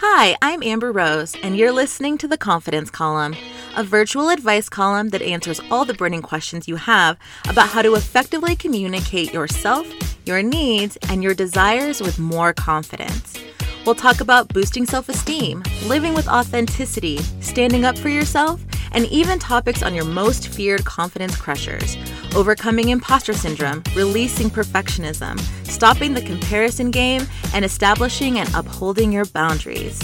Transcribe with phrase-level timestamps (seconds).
[0.00, 3.34] Hi, I'm Amber Rose, and you're listening to the Confidence Column,
[3.78, 7.16] a virtual advice column that answers all the burning questions you have
[7.48, 9.90] about how to effectively communicate yourself,
[10.26, 13.42] your needs, and your desires with more confidence.
[13.86, 18.60] We'll talk about boosting self esteem, living with authenticity, standing up for yourself,
[18.92, 21.96] and even topics on your most feared confidence crushers
[22.36, 29.98] overcoming imposter syndrome, releasing perfectionism, stopping the comparison game, and establishing and upholding your boundaries.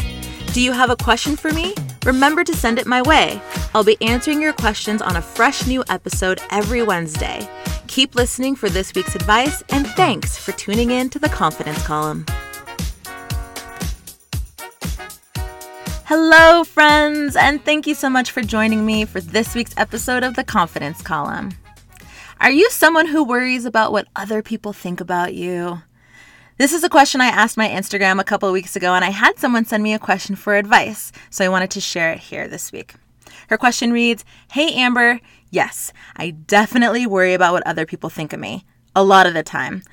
[0.52, 1.74] Do you have a question for me?
[2.04, 3.40] Remember to send it my way.
[3.74, 7.48] I'll be answering your questions on a fresh new episode every Wednesday.
[7.86, 12.26] Keep listening for this week's advice, and thanks for tuning in to the Confidence Column.
[16.04, 20.36] Hello, friends, and thank you so much for joining me for this week's episode of
[20.36, 21.52] the Confidence Column.
[22.42, 25.82] Are you someone who worries about what other people think about you?
[26.58, 29.10] This is a question I asked my Instagram a couple of weeks ago, and I
[29.10, 32.48] had someone send me a question for advice, so I wanted to share it here
[32.48, 32.96] this week.
[33.48, 38.40] Her question reads Hey, Amber, yes, I definitely worry about what other people think of
[38.40, 38.64] me,
[38.96, 39.84] a lot of the time.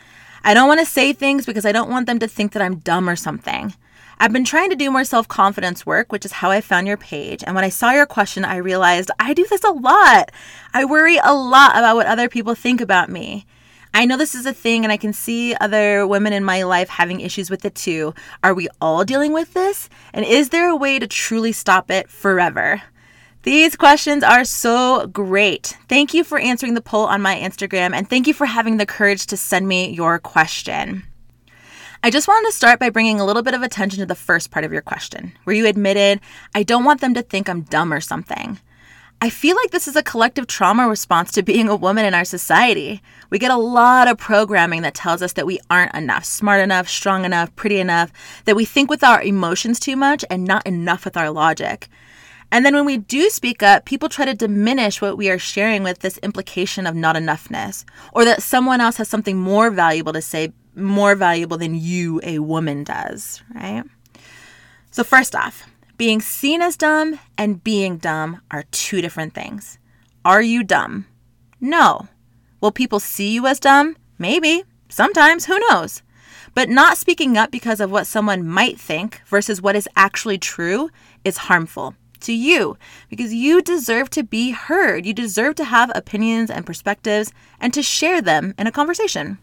[0.44, 2.80] I don't want to say things because I don't want them to think that I'm
[2.80, 3.76] dumb or something.
[4.22, 6.98] I've been trying to do more self confidence work, which is how I found your
[6.98, 7.42] page.
[7.46, 10.32] And when I saw your question, I realized I do this a lot.
[10.74, 13.46] I worry a lot about what other people think about me.
[13.94, 16.90] I know this is a thing, and I can see other women in my life
[16.90, 18.14] having issues with it too.
[18.44, 19.90] Are we all dealing with this?
[20.14, 22.82] And is there a way to truly stop it forever?
[23.44, 25.78] These questions are so great.
[25.88, 28.86] Thank you for answering the poll on my Instagram, and thank you for having the
[28.86, 31.09] courage to send me your question.
[32.02, 34.52] I just wanted to start by bringing a little bit of attention to the first
[34.52, 36.22] part of your question, where you admitted,
[36.56, 38.58] I don't want them to think I'm dumb or something.
[39.20, 42.24] I feel like this is a collective trauma response to being a woman in our
[42.24, 43.02] society.
[43.30, 46.88] We get a lot of programming that tells us that we aren't enough, smart enough,
[46.88, 48.14] strong enough, pretty enough,
[48.46, 51.90] that we think with our emotions too much and not enough with our logic.
[52.50, 55.84] And then when we do speak up, people try to diminish what we are sharing
[55.84, 57.84] with this implication of not enoughness,
[58.14, 62.40] or that someone else has something more valuable to say more valuable than you, a
[62.40, 63.84] woman, does, right?
[64.92, 65.68] So, first off,
[65.98, 69.78] being seen as dumb and being dumb are two different things.
[70.26, 71.06] Are you dumb?
[71.62, 72.08] No.
[72.62, 73.98] Will people see you as dumb?
[74.18, 74.64] Maybe.
[74.90, 75.46] Sometimes.
[75.46, 76.02] Who knows?
[76.54, 80.90] But not speaking up because of what someone might think versus what is actually true
[81.24, 82.78] is harmful to you
[83.10, 85.06] because you deserve to be heard.
[85.06, 89.38] You deserve to have opinions and perspectives and to share them in a conversation.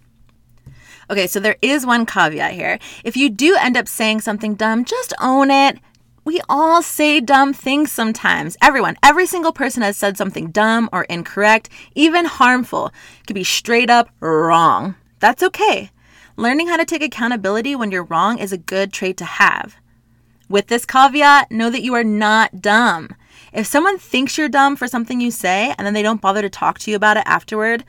[1.08, 2.78] Okay, so there is one caveat here.
[3.04, 5.78] If you do end up saying something dumb, just own it.
[6.24, 8.56] We all say dumb things sometimes.
[8.60, 12.88] Everyone, every single person has said something dumb or incorrect, even harmful.
[13.20, 14.96] It could be straight up wrong.
[15.20, 15.92] That's okay.
[16.36, 19.76] Learning how to take accountability when you're wrong is a good trait to have.
[20.48, 23.14] With this caveat, know that you are not dumb.
[23.52, 26.50] If someone thinks you're dumb for something you say and then they don't bother to
[26.50, 27.84] talk to you about it afterward,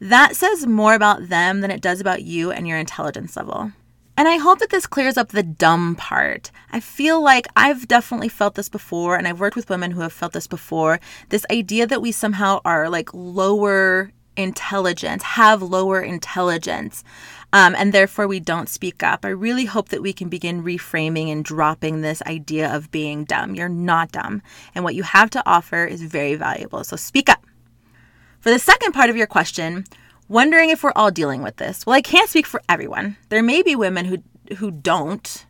[0.00, 3.72] that says more about them than it does about you and your intelligence level.
[4.18, 6.50] And I hope that this clears up the dumb part.
[6.72, 10.12] I feel like I've definitely felt this before, and I've worked with women who have
[10.12, 11.00] felt this before.
[11.28, 17.04] This idea that we somehow are like lower intelligence, have lower intelligence,
[17.52, 19.24] um, and therefore we don't speak up.
[19.24, 23.54] I really hope that we can begin reframing and dropping this idea of being dumb.
[23.54, 24.42] You're not dumb,
[24.74, 26.84] and what you have to offer is very valuable.
[26.84, 27.45] So speak up.
[28.46, 29.86] For the second part of your question,
[30.28, 31.84] wondering if we're all dealing with this.
[31.84, 33.16] Well, I can't speak for everyone.
[33.28, 34.18] There may be women who
[34.58, 35.44] who don't,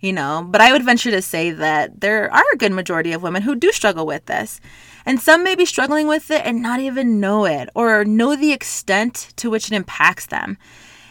[0.00, 3.22] you know, but I would venture to say that there are a good majority of
[3.22, 4.60] women who do struggle with this.
[5.06, 8.52] And some may be struggling with it and not even know it or know the
[8.52, 10.58] extent to which it impacts them.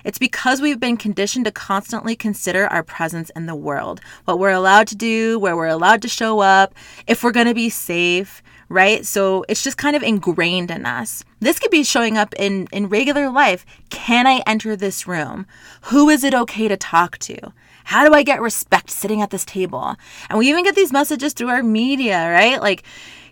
[0.03, 4.52] It's because we've been conditioned to constantly consider our presence in the world, what we're
[4.52, 6.75] allowed to do, where we're allowed to show up,
[7.08, 9.06] if we're going to be safe, right?
[9.06, 11.24] So it's just kind of ingrained in us.
[11.40, 13.66] This could be showing up in, in regular life.
[13.90, 15.46] Can I enter this room?
[15.84, 17.54] Who is it okay to talk to?
[17.86, 19.96] How do I get respect sitting at this table?
[20.29, 22.62] And we even get these messages through our media, right?
[22.62, 22.84] Like,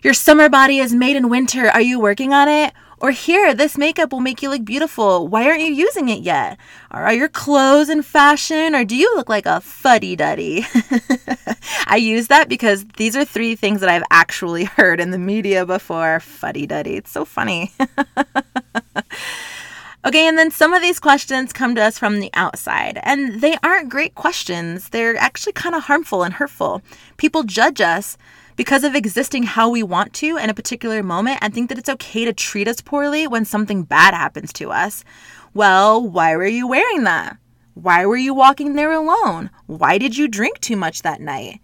[0.02, 1.68] your summer body is made in winter.
[1.70, 2.72] Are you working on it?
[3.00, 5.26] Or here, this makeup will make you look beautiful.
[5.26, 6.58] Why aren't you using it yet?
[6.90, 8.74] Or are your clothes in fashion?
[8.74, 10.66] Or do you look like a fuddy duddy?
[11.86, 15.64] I use that because these are three things that I've actually heard in the media
[15.64, 16.20] before.
[16.20, 16.96] Fuddy duddy.
[16.96, 17.72] It's so funny.
[20.02, 23.58] Okay, and then some of these questions come to us from the outside, and they
[23.62, 24.88] aren't great questions.
[24.88, 26.80] They're actually kind of harmful and hurtful.
[27.18, 28.16] People judge us
[28.56, 31.88] because of existing how we want to in a particular moment and think that it's
[31.88, 35.04] okay to treat us poorly when something bad happens to us.
[35.54, 37.36] Well, why were you wearing that?
[37.74, 39.50] Why were you walking there alone?
[39.66, 41.60] Why did you drink too much that night?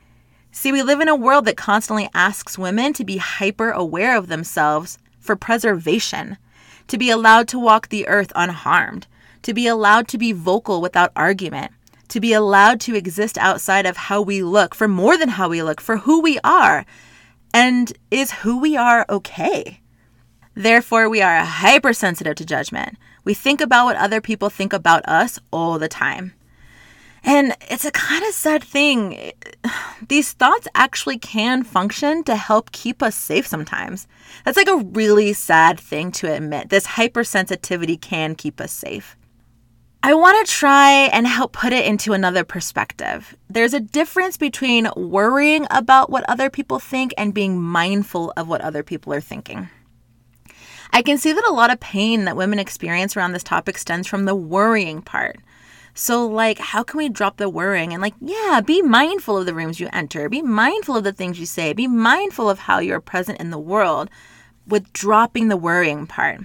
[0.50, 4.29] See, we live in a world that constantly asks women to be hyper aware of
[4.29, 6.38] themselves for preservation,
[6.88, 9.06] to be allowed to walk the earth unharmed,
[9.43, 11.73] to be allowed to be vocal without argument,
[12.08, 15.62] to be allowed to exist outside of how we look, for more than how we
[15.62, 16.85] look, for who we are.
[17.53, 19.81] And is who we are okay?
[20.55, 22.97] Therefore, we are hypersensitive to judgment.
[23.25, 26.32] We think about what other people think about us all the time.
[27.26, 29.32] And it's a kind of sad thing.
[30.09, 34.06] These thoughts actually can function to help keep us safe sometimes.
[34.44, 36.70] That's like a really sad thing to admit.
[36.70, 39.17] This hypersensitivity can keep us safe.
[40.06, 43.37] I want to try and help put it into another perspective.
[43.50, 48.61] There's a difference between worrying about what other people think and being mindful of what
[48.61, 49.69] other people are thinking.
[50.93, 54.06] I can see that a lot of pain that women experience around this topic stems
[54.06, 55.41] from the worrying part.
[55.93, 59.55] So, like, how can we drop the worrying and, like, yeah, be mindful of the
[59.55, 63.00] rooms you enter, be mindful of the things you say, be mindful of how you're
[63.00, 64.09] present in the world
[64.69, 66.43] with dropping the worrying part.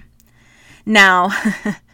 [0.84, 1.30] Now,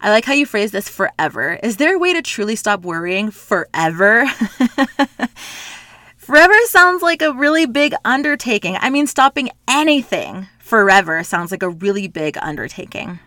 [0.00, 1.58] I like how you phrase this forever.
[1.62, 4.26] Is there a way to truly stop worrying forever?
[6.16, 8.76] forever sounds like a really big undertaking.
[8.80, 13.18] I mean, stopping anything forever sounds like a really big undertaking.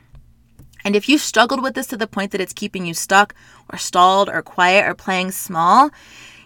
[0.85, 3.33] And if you struggled with this to the point that it's keeping you stuck
[3.71, 5.91] or stalled or quiet or playing small,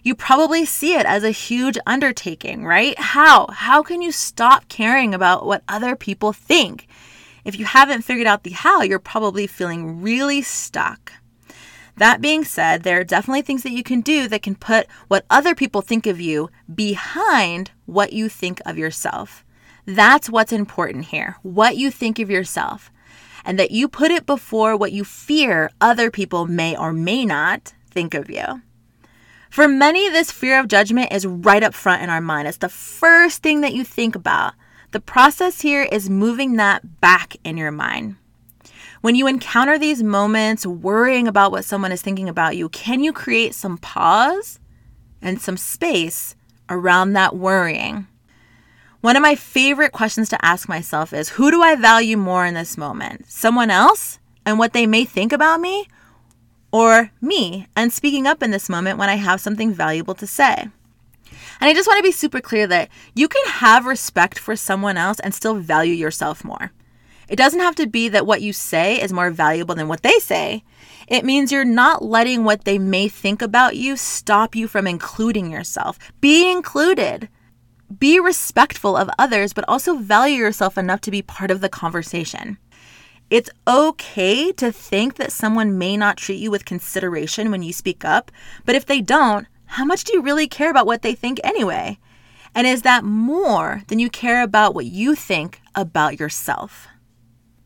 [0.03, 2.97] you probably see it as a huge undertaking, right?
[2.97, 3.47] How?
[3.47, 6.87] How can you stop caring about what other people think?
[7.47, 11.13] If you haven't figured out the how, you're probably feeling really stuck.
[11.95, 15.25] That being said, there are definitely things that you can do that can put what
[15.29, 19.45] other people think of you behind what you think of yourself.
[19.85, 22.91] That's what's important here what you think of yourself
[23.45, 27.73] and that you put it before what you fear other people may or may not
[27.89, 28.61] think of you.
[29.49, 32.49] For many, this fear of judgment is right up front in our mind.
[32.49, 34.53] It's the first thing that you think about.
[34.97, 38.15] The process here is moving that back in your mind.
[39.01, 43.13] When you encounter these moments worrying about what someone is thinking about you, can you
[43.13, 44.59] create some pause
[45.21, 46.35] and some space
[46.67, 48.07] around that worrying?
[49.01, 52.55] One of my favorite questions to ask myself is who do I value more in
[52.55, 53.29] this moment?
[53.29, 54.17] Someone else
[54.47, 55.87] and what they may think about me?
[56.71, 60.69] Or me and speaking up in this moment when I have something valuable to say?
[61.59, 64.97] And I just want to be super clear that you can have respect for someone
[64.97, 66.71] else and still value yourself more.
[67.27, 70.19] It doesn't have to be that what you say is more valuable than what they
[70.19, 70.63] say.
[71.07, 75.51] It means you're not letting what they may think about you stop you from including
[75.51, 75.99] yourself.
[76.21, 77.29] Be included
[77.99, 82.57] be respectful of others, but also value yourself enough to be part of the conversation.
[83.29, 88.05] It's okay to think that someone may not treat you with consideration when you speak
[88.05, 88.31] up,
[88.65, 91.99] but if they don't, how much do you really care about what they think anyway?
[92.55, 96.87] And is that more than you care about what you think about yourself?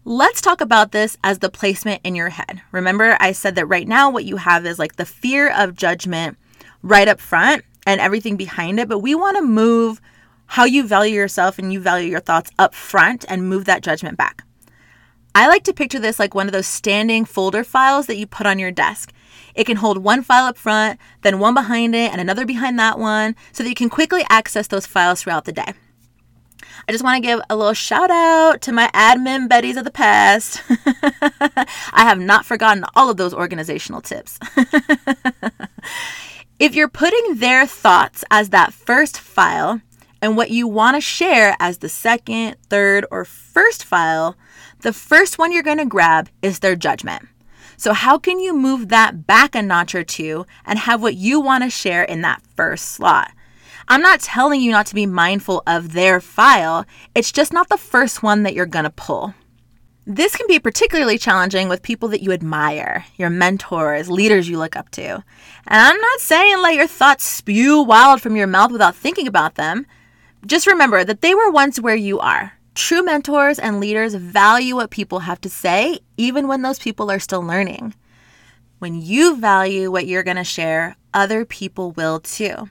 [0.03, 2.61] Let's talk about this as the placement in your head.
[2.71, 6.37] Remember, I said that right now what you have is like the fear of judgment
[6.81, 10.01] right up front and everything behind it, but we want to move
[10.47, 14.17] how you value yourself and you value your thoughts up front and move that judgment
[14.17, 14.43] back.
[15.33, 18.45] I like to picture this like one of those standing folder files that you put
[18.45, 19.13] on your desk.
[19.55, 22.99] It can hold one file up front, then one behind it, and another behind that
[22.99, 25.73] one, so that you can quickly access those files throughout the day.
[26.87, 29.91] I just want to give a little shout out to my admin Betties of the
[29.91, 30.61] past.
[30.69, 34.39] I have not forgotten all of those organizational tips.
[36.59, 39.81] if you're putting their thoughts as that first file,
[40.21, 44.37] and what you want to share as the second, third, or first file,
[44.81, 47.27] the first one you're going to grab is their judgment.
[47.81, 51.39] So, how can you move that back a notch or two and have what you
[51.39, 53.31] want to share in that first slot?
[53.87, 56.85] I'm not telling you not to be mindful of their file,
[57.15, 59.33] it's just not the first one that you're going to pull.
[60.05, 64.75] This can be particularly challenging with people that you admire, your mentors, leaders you look
[64.75, 65.15] up to.
[65.15, 65.23] And
[65.65, 69.87] I'm not saying let your thoughts spew wild from your mouth without thinking about them.
[70.45, 72.53] Just remember that they were once where you are.
[72.73, 77.19] True mentors and leaders value what people have to say, even when those people are
[77.19, 77.93] still learning.
[78.79, 82.69] When you value what you're going to share, other people will too.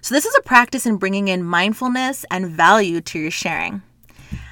[0.00, 3.82] So, this is a practice in bringing in mindfulness and value to your sharing.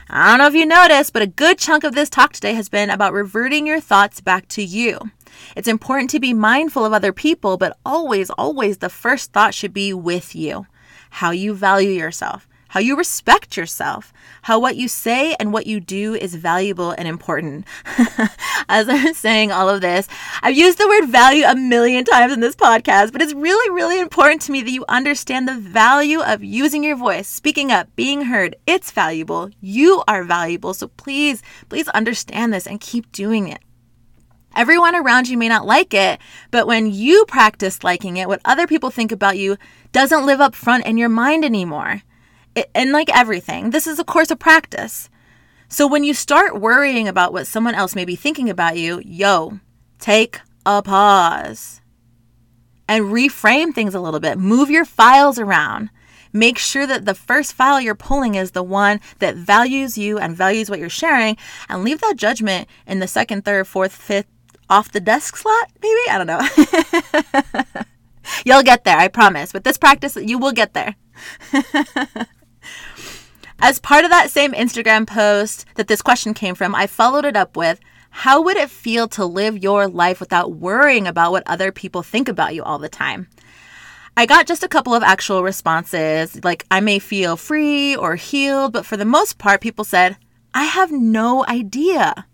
[0.09, 2.69] I don't know if you noticed, but a good chunk of this talk today has
[2.69, 4.99] been about reverting your thoughts back to you.
[5.57, 9.73] It's important to be mindful of other people, but always, always the first thought should
[9.73, 10.67] be with you
[11.11, 14.13] how you value yourself, how you respect yourself,
[14.43, 17.67] how what you say and what you do is valuable and important.
[18.69, 20.07] As I'm saying all of this,
[20.41, 23.99] I've used the word value a million times in this podcast, but it's really, really
[23.99, 28.23] important to me that you understand the value of using your voice, speaking up, being
[28.23, 28.55] heard.
[28.69, 29.51] It's valuable.
[29.61, 30.73] You are valuable.
[30.73, 33.59] So please, please understand this and keep doing it.
[34.55, 36.21] Everyone around you may not like it,
[36.53, 39.57] but when you practice liking it, what other people think about you
[39.91, 42.03] doesn't live up front in your mind anymore.
[42.75, 45.09] And like everything, this is a course of practice.
[45.69, 49.61] So when you start worrying about what someone else may be thinking about you, yo,
[49.99, 51.81] take a pause
[52.89, 54.37] and reframe things a little bit.
[54.37, 55.91] Move your files around.
[56.33, 60.37] Make sure that the first file you're pulling is the one that values you and
[60.37, 61.37] values what you're sharing,
[61.69, 64.27] and leave that judgment in the second, third, fourth, fifth,
[64.69, 66.01] off the desk slot, maybe?
[66.11, 66.27] I don't
[67.75, 67.83] know.
[68.45, 69.53] You'll get there, I promise.
[69.53, 70.95] With this practice, you will get there.
[73.63, 77.37] As part of that same Instagram post that this question came from, I followed it
[77.37, 77.79] up with
[78.11, 82.29] How would it feel to live your life without worrying about what other people think
[82.29, 83.29] about you all the time?
[84.17, 88.73] I got just a couple of actual responses, like I may feel free or healed,
[88.73, 90.17] but for the most part, people said,
[90.53, 92.27] I have no idea.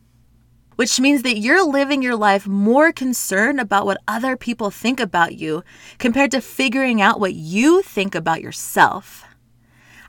[0.77, 5.37] Which means that you're living your life more concerned about what other people think about
[5.37, 5.63] you
[5.99, 9.25] compared to figuring out what you think about yourself.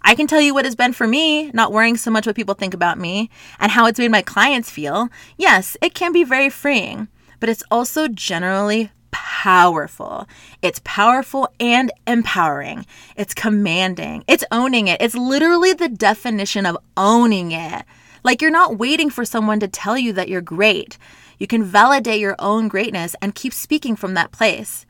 [0.08, 2.54] I can tell you what it's been for me, not worrying so much what people
[2.56, 5.10] think about me and how it's made my clients feel.
[5.36, 7.10] Yes, it can be very freeing,
[7.42, 10.26] but it's also generally powerful.
[10.62, 12.86] It's powerful and empowering.
[13.18, 14.24] It's commanding.
[14.30, 15.02] It's owning it.
[15.02, 17.84] It's literally the definition of owning it.
[18.24, 20.98] Like you're not waiting for someone to tell you that you're great.
[21.38, 24.86] You can validate your own greatness and keep speaking from that place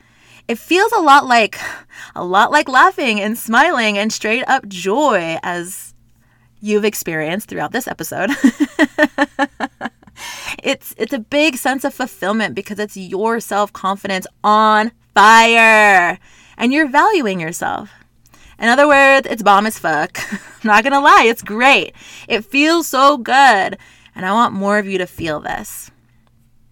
[0.48, 1.60] it feels a lot like
[2.16, 5.94] a lot like laughing and smiling and straight up joy as
[6.62, 8.32] you've experienced throughout this episode.
[10.64, 16.18] it's it's a big sense of fulfillment because it's your self-confidence on fire
[16.58, 17.92] and you're valuing yourself.
[18.60, 20.20] In other words, it's bomb as fuck.
[20.32, 21.94] I'm not gonna lie, it's great.
[22.28, 23.78] It feels so good.
[24.16, 25.92] And I want more of you to feel this.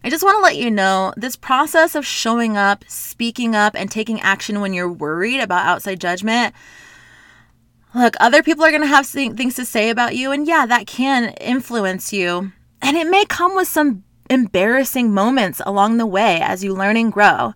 [0.06, 3.90] I just want to let you know this process of showing up, speaking up, and
[3.90, 6.54] taking action when you're worried about outside judgment.
[7.96, 10.86] Look, other people are going to have things to say about you, and yeah, that
[10.86, 12.52] can influence you.
[12.84, 17.12] And it may come with some embarrassing moments along the way as you learn and
[17.12, 17.56] grow.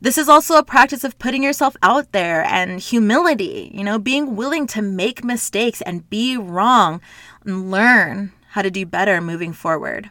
[0.00, 4.36] This is also a practice of putting yourself out there and humility, you know, being
[4.36, 7.00] willing to make mistakes and be wrong
[7.44, 10.10] and learn how to do better moving forward.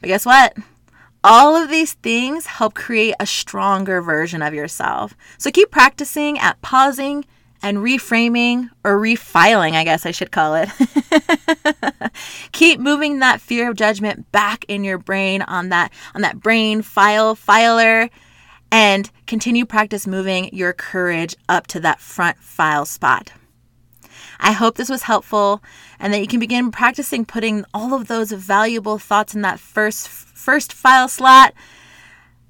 [0.00, 0.56] But guess what?
[1.22, 5.14] All of these things help create a stronger version of yourself.
[5.38, 7.26] So keep practicing at pausing
[7.62, 10.70] and reframing or refiling, I guess I should call it.
[12.52, 16.80] keep moving that fear of judgment back in your brain on that on that brain
[16.80, 18.08] file filer
[18.72, 23.32] and continue practice moving your courage up to that front file spot.
[24.40, 25.62] I hope this was helpful
[25.98, 30.08] and that you can begin practicing putting all of those valuable thoughts in that first
[30.08, 31.54] first file slot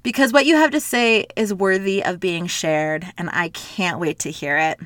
[0.03, 4.19] because what you have to say is worthy of being shared and I can't wait
[4.19, 4.79] to hear it.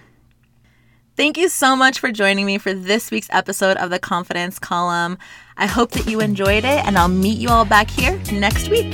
[1.16, 5.18] Thank you so much for joining me for this week's episode of the Confidence Column.
[5.56, 8.94] I hope that you enjoyed it and I'll meet you all back here next week.